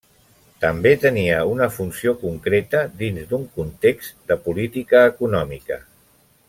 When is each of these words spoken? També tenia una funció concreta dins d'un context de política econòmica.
També 0.63 0.93
tenia 1.03 1.35
una 1.49 1.67
funció 1.75 2.15
concreta 2.23 2.81
dins 3.03 3.29
d'un 3.33 3.47
context 3.59 4.19
de 4.33 4.43
política 4.49 5.07
econòmica. 5.15 5.83